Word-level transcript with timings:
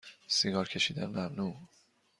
سیگار 0.27 0.67
کشیدن 0.67 1.05
ممنوع 1.11 1.55